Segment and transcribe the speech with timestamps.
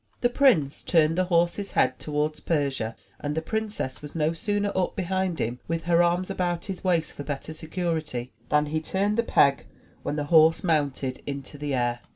[0.21, 4.95] The prince turned the horse's head towards Persia, and the princess was no sooner up
[4.95, 9.21] behind him with her arms about his waist for better security, than he turned the
[9.21, 9.67] peg,
[10.01, 11.99] when the horse mounted into the air.